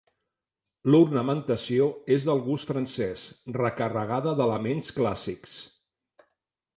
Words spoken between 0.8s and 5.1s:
L'ornamentació és del gust francés, recarregada d'elements